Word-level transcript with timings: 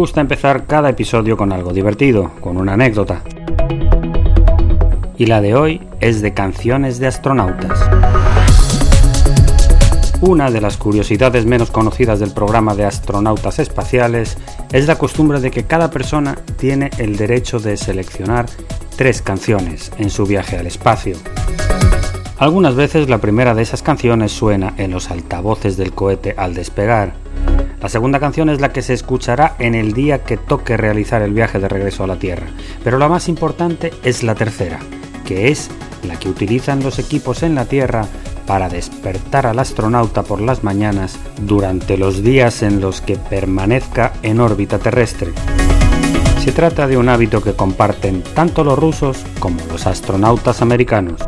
Gusta 0.00 0.22
empezar 0.22 0.64
cada 0.64 0.88
episodio 0.88 1.36
con 1.36 1.52
algo 1.52 1.74
divertido, 1.74 2.30
con 2.40 2.56
una 2.56 2.72
anécdota. 2.72 3.20
Y 5.18 5.26
la 5.26 5.42
de 5.42 5.54
hoy 5.54 5.82
es 6.00 6.22
de 6.22 6.32
canciones 6.32 6.98
de 7.00 7.06
astronautas. 7.06 7.78
Una 10.22 10.50
de 10.50 10.62
las 10.62 10.78
curiosidades 10.78 11.44
menos 11.44 11.70
conocidas 11.70 12.18
del 12.18 12.32
programa 12.32 12.74
de 12.74 12.86
astronautas 12.86 13.58
espaciales 13.58 14.38
es 14.72 14.86
la 14.86 14.96
costumbre 14.96 15.38
de 15.38 15.50
que 15.50 15.64
cada 15.64 15.90
persona 15.90 16.38
tiene 16.56 16.88
el 16.96 17.18
derecho 17.18 17.58
de 17.58 17.76
seleccionar 17.76 18.46
tres 18.96 19.20
canciones 19.20 19.92
en 19.98 20.08
su 20.08 20.24
viaje 20.24 20.56
al 20.56 20.66
espacio. 20.66 21.18
Algunas 22.38 22.74
veces 22.74 23.10
la 23.10 23.18
primera 23.18 23.54
de 23.54 23.60
esas 23.60 23.82
canciones 23.82 24.32
suena 24.32 24.72
en 24.78 24.92
los 24.92 25.10
altavoces 25.10 25.76
del 25.76 25.92
cohete 25.92 26.34
al 26.38 26.54
despegar, 26.54 27.12
la 27.80 27.88
segunda 27.88 28.20
canción 28.20 28.50
es 28.50 28.60
la 28.60 28.72
que 28.72 28.82
se 28.82 28.92
escuchará 28.92 29.54
en 29.58 29.74
el 29.74 29.92
día 29.92 30.22
que 30.22 30.36
toque 30.36 30.76
realizar 30.76 31.22
el 31.22 31.32
viaje 31.32 31.58
de 31.58 31.68
regreso 31.68 32.04
a 32.04 32.06
la 32.06 32.16
Tierra, 32.16 32.46
pero 32.84 32.98
la 32.98 33.08
más 33.08 33.28
importante 33.28 33.92
es 34.04 34.22
la 34.22 34.34
tercera, 34.34 34.78
que 35.24 35.48
es 35.48 35.70
la 36.06 36.18
que 36.18 36.28
utilizan 36.28 36.82
los 36.82 36.98
equipos 36.98 37.42
en 37.42 37.54
la 37.54 37.64
Tierra 37.64 38.06
para 38.46 38.68
despertar 38.68 39.46
al 39.46 39.58
astronauta 39.58 40.22
por 40.22 40.40
las 40.40 40.64
mañanas 40.64 41.18
durante 41.42 41.96
los 41.96 42.22
días 42.22 42.62
en 42.62 42.80
los 42.80 43.00
que 43.00 43.16
permanezca 43.16 44.12
en 44.22 44.40
órbita 44.40 44.78
terrestre. 44.78 45.32
Se 46.44 46.52
trata 46.52 46.86
de 46.86 46.96
un 46.96 47.08
hábito 47.08 47.42
que 47.42 47.52
comparten 47.52 48.22
tanto 48.34 48.64
los 48.64 48.78
rusos 48.78 49.24
como 49.38 49.60
los 49.70 49.86
astronautas 49.86 50.62
americanos. 50.62 51.20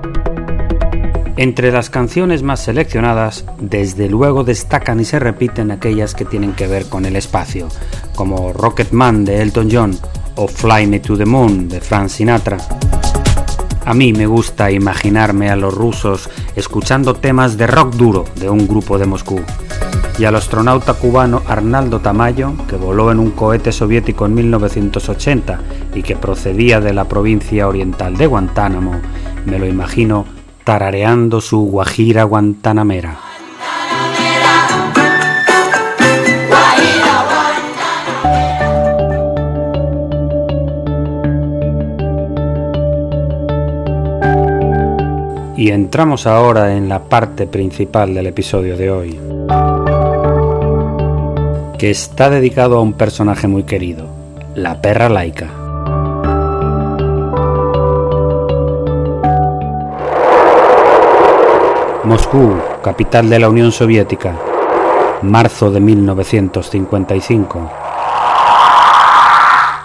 Entre 1.37 1.72
las 1.72 1.88
canciones 1.88 2.43
más 2.43 2.60
seleccionadas, 2.60 3.47
desde 3.59 4.09
luego 4.10 4.44
destacan 4.44 5.00
y 5.00 5.04
se 5.04 5.19
repiten 5.19 5.70
aquellas 5.70 6.15
que 6.15 6.26
tienen 6.26 6.53
que 6.53 6.66
ver 6.66 6.87
con 6.87 7.06
el 7.06 7.16
espacio, 7.16 7.69
como 8.15 8.53
Rocket 8.53 8.93
Man 8.93 9.25
de 9.25 9.41
Elton 9.41 9.69
John 9.72 9.98
o 10.37 10.47
Fly 10.47 10.87
Me 10.87 11.00
to 11.00 11.16
the 11.16 11.25
Moon 11.25 11.70
de 11.70 11.81
Frank 11.81 12.09
Sinatra. 12.09 12.59
A 13.87 13.94
mí 13.94 14.12
me 14.12 14.26
gusta 14.26 14.70
imaginarme 14.70 15.48
a 15.48 15.56
los 15.56 15.75
rusos 15.75 16.28
escuchando 16.54 17.15
temas 17.15 17.56
de 17.56 17.66
rock 17.66 17.94
duro 17.94 18.25
de 18.37 18.50
un 18.50 18.69
grupo 18.69 18.99
de 18.99 19.06
Moscú, 19.06 19.41
y 20.19 20.26
al 20.26 20.37
astronauta 20.37 20.93
cubano 20.93 21.43
Arnaldo 21.49 22.00
Tamayo, 22.00 22.53
que 22.69 22.76
voló 22.76 23.10
en 23.10 23.19
un 23.19 23.31
cohete 23.31 23.72
soviético 23.72 24.26
en 24.26 24.34
1980 24.34 25.60
y 25.94 26.03
que 26.03 26.14
procedía 26.14 26.81
de 26.81 26.93
la 26.93 27.09
provincia 27.09 27.66
oriental 27.66 28.19
de 28.19 28.26
Guantánamo, 28.26 29.00
me 29.47 29.59
lo 29.59 29.66
imagino 29.66 30.26
tarareando 30.65 31.41
su 31.41 31.61
guajira 31.67 32.25
guantanamera. 32.25 33.19
Y 45.56 45.71
entramos 45.71 46.27
ahora 46.27 46.77
en 46.77 46.89
la 46.89 47.05
parte 47.05 47.47
principal 47.47 48.15
del 48.15 48.27
episodio 48.27 48.77
de 48.77 48.91
hoy, 48.91 49.21
que 51.79 51.91
está 51.91 52.31
dedicado 52.31 52.79
a 52.79 52.81
un 52.81 52.94
personaje 52.94 53.47
muy 53.47 53.62
querido, 53.62 54.09
la 54.56 54.83
perra 54.83 55.09
laica. 55.09 55.62
Moscú, 62.12 62.53
capital 62.84 63.31
de 63.31 63.39
la 63.39 63.49
Unión 63.49 63.73
Soviética, 63.73 64.34
marzo 65.23 65.71
de 65.71 65.81
1955. 65.81 67.71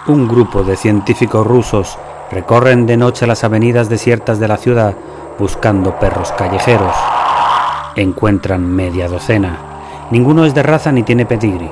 Un 0.08 0.28
grupo 0.28 0.62
de 0.62 0.76
científicos 0.76 1.46
rusos 1.46 1.96
recorren 2.30 2.84
de 2.84 2.98
noche 2.98 3.26
las 3.26 3.44
avenidas 3.44 3.88
desiertas 3.88 4.38
de 4.38 4.46
la 4.46 4.58
ciudad 4.58 4.94
buscando 5.38 5.98
perros 5.98 6.30
callejeros. 6.32 6.94
Encuentran 7.96 8.62
media 8.62 9.08
docena. 9.08 9.56
Ninguno 10.10 10.44
es 10.44 10.54
de 10.54 10.62
raza 10.62 10.92
ni 10.92 11.04
tiene 11.04 11.24
pedigrí. 11.24 11.70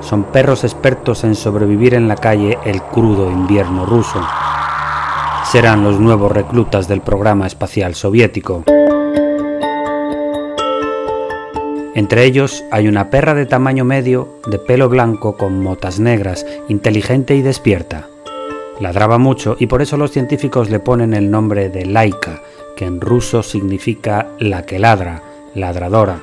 Son 0.00 0.24
perros 0.24 0.64
expertos 0.64 1.24
en 1.24 1.34
sobrevivir 1.34 1.92
en 1.92 2.08
la 2.08 2.16
calle 2.16 2.58
el 2.64 2.80
crudo 2.84 3.30
invierno 3.30 3.84
ruso. 3.84 4.26
Serán 5.44 5.84
los 5.84 6.00
nuevos 6.00 6.32
reclutas 6.32 6.88
del 6.88 7.02
programa 7.02 7.46
espacial 7.46 7.94
soviético. 7.94 8.64
Entre 11.94 12.24
ellos 12.24 12.64
hay 12.70 12.86
una 12.86 13.10
perra 13.10 13.34
de 13.34 13.46
tamaño 13.46 13.84
medio, 13.84 14.28
de 14.46 14.58
pelo 14.58 14.88
blanco 14.88 15.36
con 15.36 15.60
motas 15.60 15.98
negras, 15.98 16.46
inteligente 16.68 17.34
y 17.34 17.42
despierta. 17.42 18.06
Ladraba 18.78 19.18
mucho 19.18 19.56
y 19.58 19.66
por 19.66 19.82
eso 19.82 19.96
los 19.96 20.12
científicos 20.12 20.70
le 20.70 20.78
ponen 20.78 21.14
el 21.14 21.30
nombre 21.30 21.68
de 21.68 21.86
Laika, 21.86 22.42
que 22.76 22.84
en 22.84 23.00
ruso 23.00 23.42
significa 23.42 24.28
la 24.38 24.64
que 24.64 24.78
ladra, 24.78 25.22
ladradora. 25.54 26.20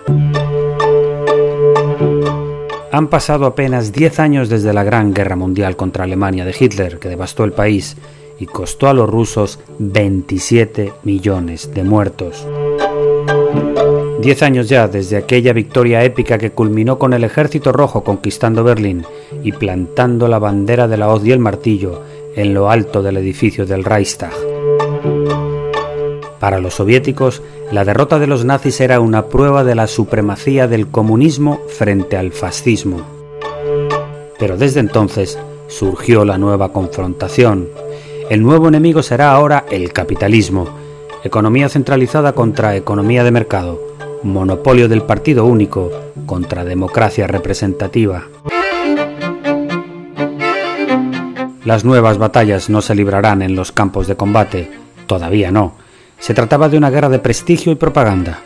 Han 2.92 3.10
pasado 3.10 3.46
apenas 3.46 3.92
10 3.92 4.20
años 4.22 4.50
desde 4.50 4.74
la 4.74 4.86
Gran 4.86 5.14
Guerra 5.14 5.36
Mundial 5.36 5.76
contra 5.76 6.06
Alemania 6.06 6.46
de 6.46 6.56
Hitler, 6.58 6.98
que 6.98 7.10
devastó 7.10 7.44
el 7.44 7.52
país 7.52 7.98
y 8.40 8.46
costó 8.46 8.88
a 8.88 8.94
los 8.94 9.10
rusos 9.10 9.60
27 9.80 10.94
millones 11.04 11.74
de 11.74 11.84
muertos. 11.84 12.48
Diez 14.22 14.42
años 14.42 14.68
ya 14.68 14.88
desde 14.88 15.16
aquella 15.16 15.54
victoria 15.54 16.04
épica 16.04 16.40
que 16.40 16.52
culminó 16.52 16.98
con 16.98 17.14
el 17.14 17.24
ejército 17.24 17.72
rojo 17.72 18.04
conquistando 18.04 18.64
Berlín 18.64 19.06
y 19.44 19.52
plantando 19.52 20.28
la 20.28 20.40
bandera 20.40 20.88
de 20.88 20.98
la 20.98 21.10
hoz 21.10 21.24
y 21.24 21.32
el 21.32 21.40
martillo 21.40 22.02
en 22.36 22.54
lo 22.54 22.72
alto 22.72 23.04
del 23.04 23.18
edificio 23.18 23.66
del 23.68 23.84
Reichstag. 23.84 24.34
Para 26.40 26.60
los 26.60 26.76
soviéticos, 26.76 27.44
la 27.72 27.86
derrota 27.86 28.18
de 28.18 28.28
los 28.28 28.44
nazis 28.44 28.82
era 28.82 29.00
una 29.00 29.26
prueba 29.26 29.64
de 29.64 29.76
la 29.76 29.88
supremacía 29.88 30.68
del 30.68 30.88
comunismo 30.88 31.62
frente 31.68 32.18
al 32.18 32.32
fascismo. 32.32 33.02
Pero 34.40 34.58
desde 34.58 34.80
entonces 34.80 35.38
surgió 35.68 36.26
la 36.26 36.38
nueva 36.38 36.72
confrontación. 36.72 37.68
El 38.30 38.42
nuevo 38.42 38.68
enemigo 38.68 39.04
será 39.04 39.32
ahora 39.32 39.66
el 39.70 39.94
capitalismo, 39.94 40.68
economía 41.24 41.70
centralizada 41.70 42.34
contra 42.34 42.76
economía 42.76 43.24
de 43.24 43.32
mercado, 43.32 43.87
monopolio 44.24 44.88
del 44.88 45.04
partido 45.04 45.46
único 45.46 45.92
contra 46.26 46.64
democracia 46.64 47.28
representativa. 47.28 48.26
Las 51.66 51.84
nuevas 51.84 52.18
batallas 52.18 52.70
no 52.70 52.82
se 52.82 52.96
librarán 52.96 53.42
en 53.42 53.56
los 53.56 53.72
campos 53.72 54.08
de 54.08 54.16
combate, 54.16 54.72
todavía 55.06 55.52
no. 55.52 55.74
Se 56.20 56.34
trataba 56.34 56.70
de 56.70 56.78
una 56.78 56.90
guerra 56.90 57.10
de 57.10 57.20
prestigio 57.20 57.72
y 57.72 57.76
propaganda. 57.76 58.40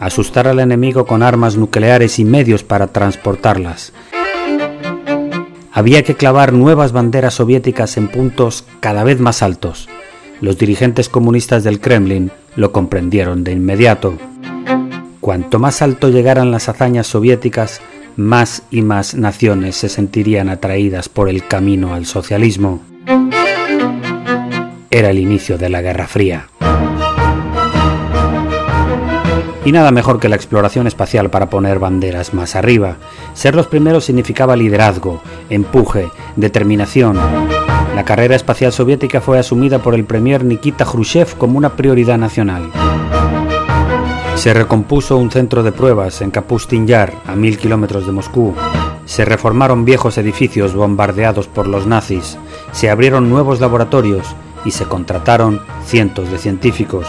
asustar 0.00 0.48
al 0.48 0.58
enemigo 0.58 1.06
con 1.06 1.22
armas 1.22 1.56
nucleares 1.56 2.18
y 2.18 2.24
medios 2.24 2.64
para 2.64 2.88
transportarlas. 2.88 3.92
Había 5.70 6.02
que 6.02 6.16
clavar 6.16 6.52
nuevas 6.52 6.92
banderas 6.92 7.34
soviéticas 7.34 7.96
en 7.96 8.08
puntos 8.08 8.64
cada 8.80 9.04
vez 9.04 9.20
más 9.20 9.42
altos. 9.42 9.88
Los 10.40 10.58
dirigentes 10.58 11.08
comunistas 11.08 11.62
del 11.62 11.78
Kremlin 11.78 12.32
lo 12.56 12.72
comprendieron 12.72 13.44
de 13.44 13.52
inmediato. 13.52 14.14
Cuanto 15.22 15.60
más 15.60 15.82
alto 15.82 16.08
llegaran 16.08 16.50
las 16.50 16.68
hazañas 16.68 17.06
soviéticas, 17.06 17.80
más 18.16 18.64
y 18.72 18.82
más 18.82 19.14
naciones 19.14 19.76
se 19.76 19.88
sentirían 19.88 20.48
atraídas 20.48 21.08
por 21.08 21.28
el 21.28 21.46
camino 21.46 21.94
al 21.94 22.06
socialismo. 22.06 22.82
Era 24.90 25.10
el 25.10 25.20
inicio 25.20 25.58
de 25.58 25.68
la 25.68 25.80
Guerra 25.80 26.08
Fría. 26.08 26.48
Y 29.64 29.70
nada 29.70 29.92
mejor 29.92 30.18
que 30.18 30.28
la 30.28 30.34
exploración 30.34 30.88
espacial 30.88 31.30
para 31.30 31.48
poner 31.48 31.78
banderas 31.78 32.34
más 32.34 32.56
arriba. 32.56 32.96
Ser 33.32 33.54
los 33.54 33.68
primeros 33.68 34.06
significaba 34.06 34.56
liderazgo, 34.56 35.22
empuje, 35.50 36.10
determinación. 36.34 37.16
La 37.94 38.04
carrera 38.04 38.34
espacial 38.34 38.72
soviética 38.72 39.20
fue 39.20 39.38
asumida 39.38 39.78
por 39.78 39.94
el 39.94 40.04
premier 40.04 40.44
Nikita 40.44 40.84
Khrushchev 40.84 41.36
como 41.38 41.58
una 41.58 41.76
prioridad 41.76 42.18
nacional. 42.18 42.72
Se 44.42 44.52
recompuso 44.52 45.18
un 45.18 45.30
centro 45.30 45.62
de 45.62 45.70
pruebas 45.70 46.20
en 46.20 46.32
Kapustin 46.32 46.84
Yar, 46.84 47.14
a 47.28 47.36
mil 47.36 47.58
kilómetros 47.58 48.06
de 48.06 48.10
Moscú. 48.10 48.52
Se 49.04 49.24
reformaron 49.24 49.84
viejos 49.84 50.18
edificios 50.18 50.74
bombardeados 50.74 51.46
por 51.46 51.68
los 51.68 51.86
nazis. 51.86 52.36
Se 52.72 52.90
abrieron 52.90 53.30
nuevos 53.30 53.60
laboratorios 53.60 54.34
y 54.64 54.72
se 54.72 54.86
contrataron 54.86 55.60
cientos 55.86 56.28
de 56.28 56.38
científicos. 56.38 57.06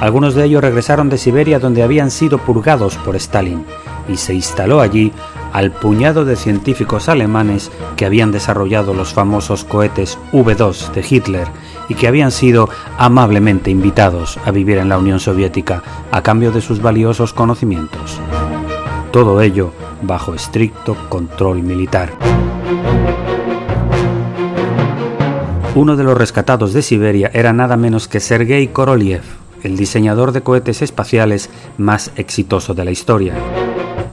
Algunos 0.00 0.34
de 0.34 0.44
ellos 0.44 0.60
regresaron 0.60 1.08
de 1.08 1.16
Siberia 1.16 1.60
donde 1.60 1.82
habían 1.82 2.10
sido 2.10 2.36
purgados 2.36 2.96
por 2.98 3.16
Stalin 3.16 3.64
y 4.06 4.18
se 4.18 4.34
instaló 4.34 4.82
allí 4.82 5.14
al 5.54 5.72
puñado 5.72 6.26
de 6.26 6.36
científicos 6.36 7.08
alemanes 7.08 7.70
que 7.96 8.04
habían 8.04 8.32
desarrollado 8.32 8.92
los 8.92 9.14
famosos 9.14 9.64
cohetes 9.64 10.18
V2 10.32 10.92
de 10.92 11.06
Hitler 11.08 11.48
y 11.90 11.94
que 11.96 12.06
habían 12.06 12.30
sido 12.30 12.70
amablemente 12.96 13.70
invitados 13.70 14.38
a 14.46 14.52
vivir 14.52 14.78
en 14.78 14.88
la 14.88 14.96
Unión 14.96 15.18
Soviética 15.18 15.82
a 16.12 16.22
cambio 16.22 16.52
de 16.52 16.62
sus 16.62 16.80
valiosos 16.80 17.34
conocimientos. 17.34 18.20
Todo 19.10 19.42
ello 19.42 19.72
bajo 20.00 20.32
estricto 20.32 20.96
control 21.08 21.64
militar. 21.64 22.12
Uno 25.74 25.96
de 25.96 26.04
los 26.04 26.16
rescatados 26.16 26.72
de 26.72 26.82
Siberia 26.82 27.30
era 27.34 27.52
nada 27.52 27.76
menos 27.76 28.06
que 28.06 28.20
Sergei 28.20 28.68
Korolev, 28.68 29.22
el 29.64 29.76
diseñador 29.76 30.30
de 30.30 30.42
cohetes 30.42 30.82
espaciales 30.82 31.50
más 31.76 32.12
exitoso 32.14 32.72
de 32.72 32.84
la 32.84 32.92
historia 32.92 33.34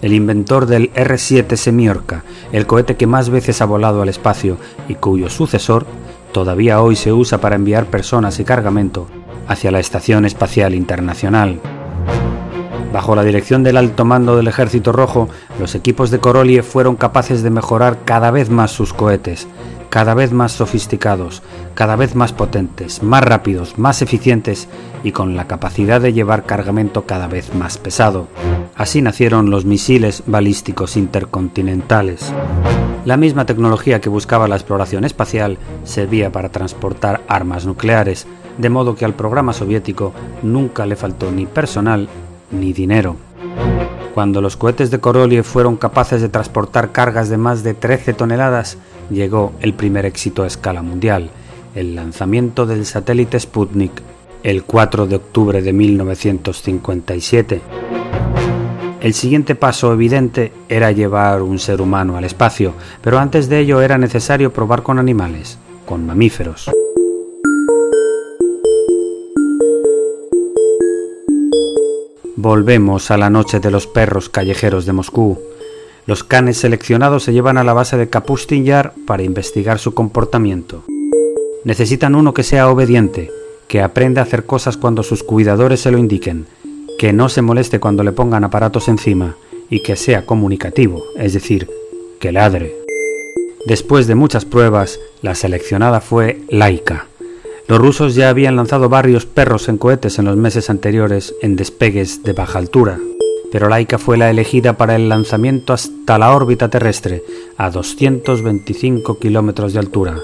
el 0.02 0.14
inventor 0.14 0.68
del 0.68 0.92
R-7 0.94 1.56
Semiorca, 1.56 2.24
el 2.52 2.68
cohete 2.68 2.96
que 2.96 3.08
más 3.08 3.32
veces 3.32 3.62
ha 3.62 3.66
volado 3.66 4.04
al 4.04 4.10
espacio 4.10 4.58
y 4.88 4.94
cuyo 4.94 5.28
sucesor 5.28 5.88
todavía 6.32 6.82
hoy 6.82 6.96
se 6.96 7.14
usa 7.14 7.40
para 7.40 7.56
enviar 7.56 7.86
personas 7.86 8.40
y 8.40 8.44
cargamento 8.44 9.08
hacia 9.48 9.72
la 9.72 9.80
Estación 9.80 10.26
Espacial 10.26 10.76
Internacional. 10.76 11.60
Bajo 12.94 13.16
la 13.16 13.24
dirección 13.24 13.64
del 13.64 13.78
alto 13.78 14.06
mando 14.06 14.38
del 14.38 14.48
Ejército 14.48 14.92
Rojo, 14.92 15.30
los 15.60 15.76
equipos 15.76 16.10
de 16.10 16.20
Korolev 16.20 16.64
fueron 16.64 16.96
capaces 16.96 17.44
de 17.44 17.50
mejorar 17.50 18.00
cada 18.06 18.32
vez 18.32 18.50
más 18.50 18.72
sus 18.72 18.94
cohetes, 18.94 19.48
cada 19.90 20.14
vez 20.14 20.32
más 20.32 20.54
sofisticados, 20.54 21.44
cada 21.76 21.96
vez 21.96 22.16
más 22.16 22.34
potentes, 22.34 23.04
más 23.04 23.24
rápidos, 23.24 23.78
más 23.78 24.02
eficientes 24.02 24.68
y 25.04 25.12
con 25.12 25.36
la 25.36 25.48
capacidad 25.48 26.02
de 26.02 26.14
llevar 26.14 26.46
cargamento 26.46 27.06
cada 27.06 27.28
vez 27.28 27.54
más 27.54 27.78
pesado. 27.78 28.28
Así 28.78 29.02
nacieron 29.02 29.50
los 29.50 29.66
misiles 29.66 30.24
balísticos 30.28 30.98
intercontinentales. 30.98 32.32
La 33.06 33.18
misma 33.18 33.46
tecnología 33.46 34.00
que 34.02 34.10
buscaba 34.10 34.48
la 34.48 34.56
exploración 34.56 35.04
espacial 35.04 35.58
servía 35.84 36.32
para 36.32 36.50
transportar 36.50 37.22
armas 37.28 37.66
nucleares, 37.66 38.28
de 38.58 38.70
modo 38.70 38.96
que 38.96 39.06
al 39.06 39.16
programa 39.16 39.54
soviético 39.54 40.14
nunca 40.44 40.86
le 40.86 40.96
faltó 40.96 41.32
ni 41.32 41.46
personal 41.46 42.08
ni 42.52 42.74
dinero. 42.74 43.16
Cuando 44.14 44.42
los 44.42 44.58
cohetes 44.58 44.92
de 44.92 45.00
Korolev 45.00 45.44
fueron 45.44 45.78
capaces 45.78 46.22
de 46.22 46.30
transportar 46.30 46.92
cargas 46.92 47.30
de 47.30 47.38
más 47.38 47.64
de 47.64 47.74
13 47.74 48.14
toneladas, 48.14 48.78
llegó 49.10 49.54
el 49.62 49.74
primer 49.74 50.06
éxito 50.06 50.44
a 50.44 50.48
escala 50.48 50.82
mundial, 50.82 51.30
el 51.76 51.96
lanzamiento 51.96 52.66
del 52.66 52.86
satélite 52.86 53.40
Sputnik 53.40 54.02
el 54.44 54.64
4 54.64 55.08
de 55.08 55.16
octubre 55.16 55.62
de 55.62 55.74
1957. 55.74 57.62
El 59.00 59.14
siguiente 59.14 59.54
paso 59.54 59.94
evidente 59.94 60.52
era 60.70 60.92
llevar 60.92 61.44
un 61.44 61.60
ser 61.60 61.82
humano 61.82 62.18
al 62.18 62.24
espacio, 62.24 62.74
pero 63.02 63.20
antes 63.20 63.48
de 63.48 63.60
ello 63.60 63.82
era 63.82 64.00
necesario 64.00 64.52
probar 64.52 64.82
con 64.82 64.98
animales, 64.98 65.60
con 65.86 66.06
mamíferos. 66.06 66.72
Volvemos 72.36 73.12
a 73.12 73.18
la 73.18 73.30
noche 73.30 73.60
de 73.60 73.70
los 73.70 73.86
perros 73.86 74.30
callejeros 74.30 74.88
de 74.88 74.94
Moscú. 74.94 75.40
Los 76.08 76.24
canes 76.24 76.58
seleccionados 76.58 77.24
se 77.24 77.34
llevan 77.34 77.58
a 77.58 77.64
la 77.64 77.74
base 77.74 77.98
de 77.98 78.10
Kapustin 78.10 78.66
Yar 78.66 78.94
para 79.06 79.24
investigar 79.24 79.78
su 79.78 79.94
comportamiento. 79.94 80.84
Necesitan 81.66 82.16
uno 82.16 82.34
que 82.34 82.44
sea 82.44 82.70
obediente, 82.70 83.30
que 83.68 83.82
aprenda 83.82 84.22
a 84.22 84.26
hacer 84.26 84.46
cosas 84.46 84.76
cuando 84.78 85.04
sus 85.04 85.24
cuidadores 85.24 85.82
se 85.82 85.92
lo 85.92 85.98
indiquen, 85.98 86.48
que 86.98 87.14
no 87.14 87.30
se 87.30 87.42
moleste 87.42 87.80
cuando 87.80 88.04
le 88.04 88.12
pongan 88.12 88.44
aparatos 88.44 88.88
encima 88.88 89.36
y 89.70 89.82
que 89.82 89.96
sea 89.96 90.26
comunicativo, 90.26 91.04
es 91.18 91.34
decir, 91.34 91.70
que 92.20 92.32
ladre. 92.32 92.76
Después 93.66 94.08
de 94.08 94.16
muchas 94.16 94.46
pruebas, 94.46 95.00
la 95.22 95.36
seleccionada 95.36 96.02
fue 96.02 96.42
Laika. 96.50 97.08
Los 97.68 97.80
rusos 97.80 98.16
ya 98.16 98.30
habían 98.30 98.56
lanzado 98.56 98.88
varios 98.88 99.26
perros 99.26 99.68
en 99.68 99.78
cohetes 99.78 100.20
en 100.20 100.26
los 100.26 100.38
meses 100.38 100.70
anteriores 100.70 101.36
en 101.42 101.56
despegues 101.56 102.24
de 102.24 102.34
baja 102.34 102.60
altura 102.60 102.98
pero 103.52 103.70
Laika 103.70 103.98
fue 103.98 104.18
la 104.18 104.30
elegida 104.30 104.78
para 104.78 104.96
el 104.96 105.10
lanzamiento 105.10 105.74
hasta 105.74 106.18
la 106.18 106.36
órbita 106.36 106.70
terrestre, 106.70 107.24
a 107.58 107.70
225 107.70 109.20
kilómetros 109.20 109.74
de 109.74 109.80
altura. 109.80 110.20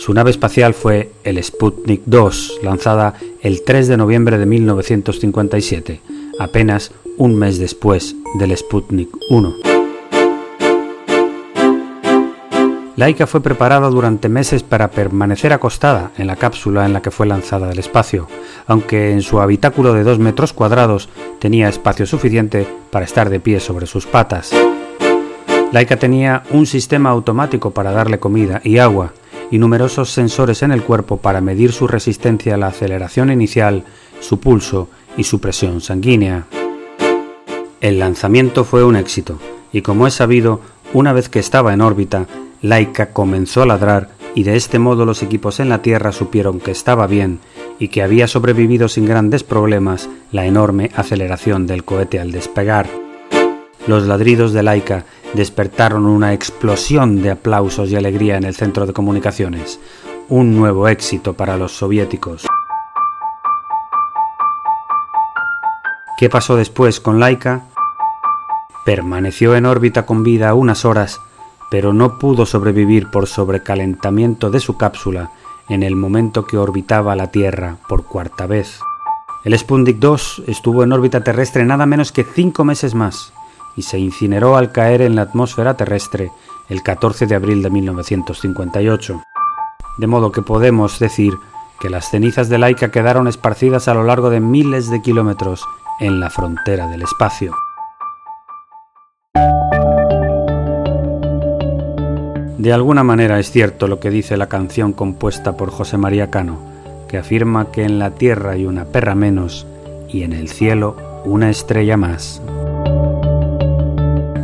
Su 0.00 0.14
nave 0.14 0.30
espacial 0.30 0.72
fue 0.72 1.12
el 1.24 1.44
Sputnik 1.44 2.00
2, 2.06 2.60
lanzada 2.62 3.16
el 3.42 3.62
3 3.62 3.86
de 3.86 3.98
noviembre 3.98 4.38
de 4.38 4.46
1957, 4.46 6.00
apenas 6.38 6.92
un 7.18 7.34
mes 7.34 7.58
después 7.58 8.16
del 8.38 8.56
Sputnik 8.56 9.10
1. 9.28 9.54
Laika 12.96 13.26
fue 13.26 13.42
preparada 13.42 13.90
durante 13.90 14.30
meses 14.30 14.62
para 14.62 14.90
permanecer 14.90 15.52
acostada 15.52 16.12
en 16.16 16.28
la 16.28 16.36
cápsula 16.36 16.86
en 16.86 16.94
la 16.94 17.02
que 17.02 17.10
fue 17.10 17.26
lanzada 17.26 17.68
del 17.68 17.78
espacio, 17.78 18.26
aunque 18.66 19.12
en 19.12 19.20
su 19.20 19.38
habitáculo 19.38 19.92
de 19.92 20.02
2 20.02 20.18
metros 20.18 20.54
cuadrados 20.54 21.10
tenía 21.40 21.68
espacio 21.68 22.06
suficiente 22.06 22.66
para 22.90 23.04
estar 23.04 23.28
de 23.28 23.40
pie 23.40 23.60
sobre 23.60 23.84
sus 23.84 24.06
patas. 24.06 24.50
Laika 25.72 25.98
tenía 25.98 26.42
un 26.52 26.64
sistema 26.64 27.10
automático 27.10 27.72
para 27.72 27.92
darle 27.92 28.18
comida 28.18 28.62
y 28.64 28.78
agua 28.78 29.12
y 29.50 29.58
numerosos 29.58 30.10
sensores 30.10 30.62
en 30.62 30.72
el 30.72 30.82
cuerpo 30.82 31.16
para 31.16 31.40
medir 31.40 31.72
su 31.72 31.86
resistencia 31.86 32.54
a 32.54 32.58
la 32.58 32.68
aceleración 32.68 33.30
inicial, 33.30 33.84
su 34.20 34.40
pulso 34.40 34.88
y 35.16 35.24
su 35.24 35.40
presión 35.40 35.80
sanguínea. 35.80 36.46
El 37.80 37.98
lanzamiento 37.98 38.64
fue 38.64 38.84
un 38.84 38.96
éxito 38.96 39.38
y 39.72 39.82
como 39.82 40.06
es 40.06 40.14
sabido, 40.14 40.60
una 40.92 41.12
vez 41.12 41.28
que 41.28 41.38
estaba 41.38 41.72
en 41.72 41.80
órbita, 41.80 42.26
Laika 42.62 43.12
comenzó 43.12 43.62
a 43.62 43.66
ladrar 43.66 44.10
y 44.34 44.42
de 44.44 44.56
este 44.56 44.78
modo 44.78 45.04
los 45.04 45.22
equipos 45.22 45.60
en 45.60 45.68
la 45.68 45.82
Tierra 45.82 46.12
supieron 46.12 46.60
que 46.60 46.70
estaba 46.70 47.06
bien 47.06 47.40
y 47.78 47.88
que 47.88 48.02
había 48.02 48.28
sobrevivido 48.28 48.88
sin 48.88 49.06
grandes 49.06 49.42
problemas 49.42 50.08
la 50.30 50.46
enorme 50.46 50.90
aceleración 50.94 51.66
del 51.66 51.84
cohete 51.84 52.20
al 52.20 52.32
despegar. 52.32 52.88
Los 53.86 54.06
ladridos 54.06 54.52
de 54.52 54.62
Laika 54.62 55.04
despertaron 55.34 56.06
una 56.06 56.32
explosión 56.32 57.22
de 57.22 57.30
aplausos 57.30 57.90
y 57.90 57.96
alegría 57.96 58.36
en 58.36 58.44
el 58.44 58.54
centro 58.54 58.86
de 58.86 58.92
comunicaciones, 58.92 59.80
un 60.28 60.56
nuevo 60.56 60.88
éxito 60.88 61.34
para 61.34 61.56
los 61.56 61.72
soviéticos. 61.72 62.46
¿Qué 66.18 66.28
pasó 66.28 66.56
después 66.56 67.00
con 67.00 67.18
Laika? 67.18 67.62
Permaneció 68.84 69.56
en 69.56 69.66
órbita 69.66 70.04
con 70.04 70.22
vida 70.22 70.54
unas 70.54 70.84
horas 70.84 71.20
pero 71.70 71.92
no 71.92 72.18
pudo 72.18 72.44
sobrevivir 72.44 73.06
por 73.10 73.26
sobrecalentamiento 73.26 74.50
de 74.50 74.60
su 74.60 74.76
cápsula 74.76 75.30
en 75.68 75.84
el 75.84 75.94
momento 75.94 76.44
que 76.44 76.58
orbitaba 76.58 77.14
la 77.14 77.28
Tierra 77.28 77.76
por 77.88 78.04
cuarta 78.04 78.46
vez. 78.46 78.80
El 79.44 79.56
Sputnik 79.56 79.98
2 79.98 80.42
estuvo 80.48 80.82
en 80.82 80.92
órbita 80.92 81.22
terrestre 81.22 81.64
nada 81.64 81.86
menos 81.86 82.12
que 82.12 82.24
cinco 82.24 82.64
meses 82.64 82.94
más 82.94 83.32
y 83.80 83.82
se 83.82 83.98
incineró 83.98 84.58
al 84.58 84.72
caer 84.72 85.00
en 85.00 85.16
la 85.16 85.22
atmósfera 85.22 85.72
terrestre 85.72 86.30
el 86.68 86.82
14 86.82 87.24
de 87.24 87.34
abril 87.34 87.62
de 87.62 87.70
1958. 87.70 89.22
De 89.96 90.06
modo 90.06 90.32
que 90.32 90.42
podemos 90.42 90.98
decir 90.98 91.32
que 91.80 91.88
las 91.88 92.10
cenizas 92.10 92.50
de 92.50 92.58
Laika 92.58 92.90
quedaron 92.90 93.26
esparcidas 93.26 93.88
a 93.88 93.94
lo 93.94 94.04
largo 94.04 94.28
de 94.28 94.40
miles 94.40 94.90
de 94.90 95.00
kilómetros 95.00 95.64
en 95.98 96.20
la 96.20 96.28
frontera 96.28 96.88
del 96.88 97.00
espacio. 97.00 97.54
De 102.58 102.74
alguna 102.74 103.02
manera 103.02 103.38
es 103.38 103.50
cierto 103.50 103.88
lo 103.88 103.98
que 103.98 104.10
dice 104.10 104.36
la 104.36 104.50
canción 104.50 104.92
compuesta 104.92 105.56
por 105.56 105.70
José 105.70 105.96
María 105.96 106.30
Cano, 106.30 106.58
que 107.08 107.16
afirma 107.16 107.72
que 107.72 107.84
en 107.84 107.98
la 107.98 108.10
tierra 108.10 108.50
hay 108.50 108.66
una 108.66 108.84
perra 108.84 109.14
menos 109.14 109.66
y 110.06 110.22
en 110.24 110.34
el 110.34 110.50
cielo 110.50 110.96
una 111.24 111.48
estrella 111.48 111.96
más. 111.96 112.42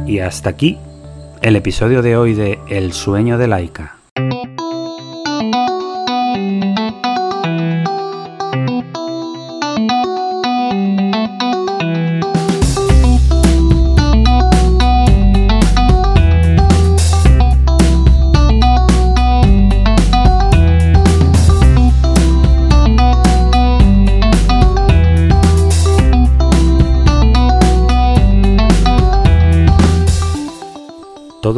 Y 0.06 0.20
hasta 0.20 0.50
aquí 0.50 0.78
el 1.42 1.56
episodio 1.56 2.00
de 2.00 2.16
hoy 2.16 2.34
de 2.34 2.58
El 2.68 2.92
sueño 2.92 3.38
de 3.38 3.48
Laika. 3.48 3.95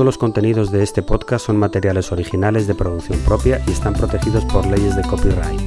Los 0.08 0.16
contenidos 0.16 0.70
de 0.70 0.82
este 0.82 1.02
podcast 1.02 1.44
son 1.44 1.58
materiales 1.58 2.12
originales 2.12 2.66
de 2.66 2.74
producción 2.74 3.18
propia 3.26 3.60
y 3.66 3.72
están 3.72 3.92
protegidos 3.92 4.42
por 4.46 4.66
leyes 4.66 4.96
de 4.96 5.02
copyright. 5.02 5.60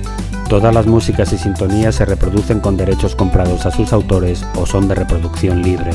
Todas 0.49 0.73
las 0.73 0.87
músicas 0.87 1.31
y 1.31 1.37
sintonías 1.37 1.93
se 1.93 2.05
reproducen 2.05 2.59
con 2.59 2.75
derechos 2.75 3.15
comprados 3.15 3.67
a 3.67 3.71
sus 3.71 3.93
autores 3.93 4.43
o 4.55 4.65
son 4.65 4.87
de 4.87 4.95
reproducción 4.95 5.61
libre. 5.61 5.91